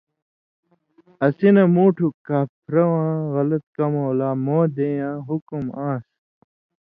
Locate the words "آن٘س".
5.87-6.03